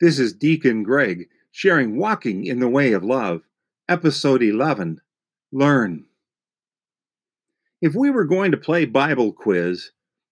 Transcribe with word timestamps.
This 0.00 0.18
is 0.18 0.32
Deacon 0.32 0.82
Greg 0.82 1.28
sharing 1.52 1.98
Walking 1.98 2.46
in 2.46 2.58
the 2.58 2.70
Way 2.70 2.92
of 2.92 3.04
Love, 3.04 3.42
Episode 3.86 4.42
11 4.42 4.98
Learn. 5.52 6.06
If 7.82 7.94
we 7.94 8.08
were 8.08 8.24
going 8.24 8.50
to 8.52 8.56
play 8.56 8.86
Bible 8.86 9.30
quiz, 9.30 9.90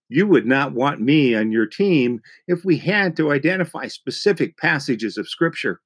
you 0.08 0.26
would 0.26 0.46
not 0.46 0.72
want 0.72 1.02
me 1.02 1.34
on 1.34 1.52
your 1.52 1.66
team 1.66 2.22
if 2.46 2.64
we 2.64 2.78
had 2.78 3.14
to 3.18 3.30
identify 3.30 3.88
specific 3.88 4.56
passages 4.56 5.18
of 5.18 5.28
Scripture. 5.28 5.82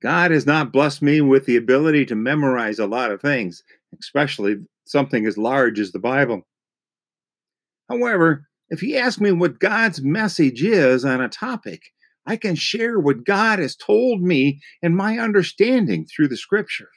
God 0.00 0.30
has 0.30 0.46
not 0.46 0.72
blessed 0.72 1.02
me 1.02 1.20
with 1.20 1.44
the 1.44 1.56
ability 1.56 2.06
to 2.06 2.14
memorize 2.14 2.78
a 2.78 2.86
lot 2.86 3.10
of 3.10 3.20
things, 3.20 3.62
especially 4.00 4.64
something 4.86 5.26
as 5.26 5.36
large 5.36 5.78
as 5.78 5.92
the 5.92 5.98
Bible. 5.98 6.46
However, 7.90 8.48
if 8.70 8.82
you 8.82 8.96
ask 8.96 9.20
me 9.20 9.30
what 9.30 9.58
God's 9.58 10.00
message 10.00 10.62
is 10.62 11.04
on 11.04 11.20
a 11.20 11.28
topic, 11.28 11.82
I 12.26 12.36
can 12.36 12.56
share 12.56 12.98
what 12.98 13.24
God 13.24 13.58
has 13.60 13.76
told 13.76 14.20
me 14.20 14.60
and 14.82 14.96
my 14.96 15.18
understanding 15.18 16.06
through 16.06 16.28
the 16.28 16.36
scripture. 16.36 16.88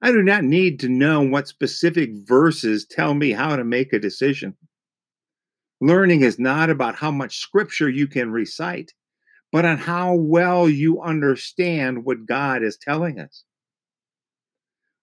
I 0.00 0.12
do 0.12 0.22
not 0.22 0.44
need 0.44 0.80
to 0.80 0.88
know 0.88 1.20
what 1.20 1.48
specific 1.48 2.10
verses 2.24 2.86
tell 2.86 3.14
me 3.14 3.32
how 3.32 3.56
to 3.56 3.64
make 3.64 3.92
a 3.92 3.98
decision. 3.98 4.56
Learning 5.80 6.22
is 6.22 6.38
not 6.38 6.70
about 6.70 6.94
how 6.94 7.10
much 7.10 7.38
scripture 7.38 7.88
you 7.88 8.06
can 8.06 8.30
recite, 8.30 8.92
but 9.52 9.64
on 9.64 9.78
how 9.78 10.14
well 10.14 10.68
you 10.68 11.02
understand 11.02 12.04
what 12.04 12.26
God 12.26 12.62
is 12.62 12.78
telling 12.78 13.18
us. 13.18 13.44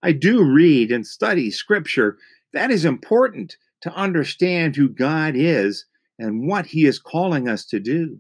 I 0.02 0.14
do 0.14 0.44
read 0.44 0.92
and 0.92 1.06
study 1.06 1.52
scripture. 1.52 2.18
That 2.54 2.72
is 2.72 2.86
important 2.86 3.58
to 3.82 3.94
understand 3.94 4.76
who 4.76 4.90
God 4.90 5.34
is 5.36 5.86
and 6.18 6.48
what 6.48 6.68
he 6.68 6.86
is 6.86 7.00
calling 7.00 7.48
us 7.48 7.66
to 7.66 7.80
do. 7.80 8.20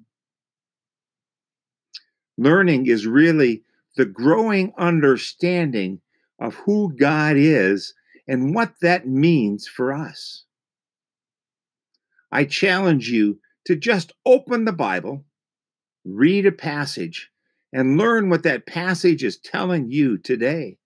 Learning 2.37 2.85
is 2.87 3.07
really 3.07 3.63
the 3.95 4.05
growing 4.05 4.73
understanding 4.77 5.99
of 6.39 6.55
who 6.55 6.95
God 6.95 7.35
is 7.35 7.93
and 8.27 8.53
what 8.53 8.73
that 8.81 9.07
means 9.07 9.67
for 9.67 9.93
us. 9.93 10.45
I 12.31 12.45
challenge 12.45 13.09
you 13.09 13.39
to 13.65 13.75
just 13.75 14.13
open 14.25 14.65
the 14.65 14.73
Bible, 14.73 15.25
read 16.05 16.45
a 16.45 16.51
passage, 16.51 17.31
and 17.73 17.97
learn 17.97 18.29
what 18.29 18.43
that 18.43 18.65
passage 18.65 19.23
is 19.23 19.37
telling 19.37 19.89
you 19.89 20.17
today. 20.17 20.77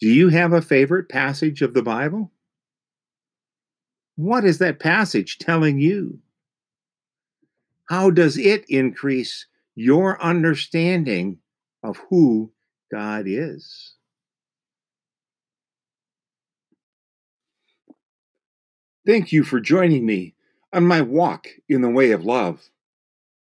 Do 0.00 0.08
you 0.08 0.28
have 0.28 0.52
a 0.52 0.60
favorite 0.60 1.08
passage 1.08 1.62
of 1.62 1.72
the 1.72 1.82
Bible? 1.82 2.32
What 4.16 4.44
is 4.44 4.58
that 4.58 4.78
passage 4.78 5.38
telling 5.38 5.78
you? 5.78 6.18
How 7.88 8.10
does 8.10 8.36
it 8.36 8.64
increase 8.68 9.46
your 9.74 10.20
understanding 10.22 11.38
of 11.82 11.98
who 12.10 12.52
God 12.90 13.24
is? 13.26 13.94
Thank 19.06 19.30
you 19.30 19.44
for 19.44 19.60
joining 19.60 20.04
me 20.04 20.34
on 20.72 20.84
my 20.84 21.00
walk 21.00 21.46
in 21.68 21.80
the 21.80 21.88
way 21.88 22.10
of 22.10 22.24
love. 22.24 22.70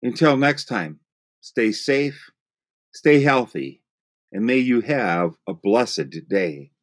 Until 0.02 0.36
next 0.36 0.66
time, 0.66 1.00
stay 1.40 1.72
safe, 1.72 2.30
stay 2.92 3.22
healthy, 3.22 3.80
and 4.30 4.44
may 4.44 4.58
you 4.58 4.82
have 4.82 5.36
a 5.48 5.54
blessed 5.54 6.28
day. 6.28 6.73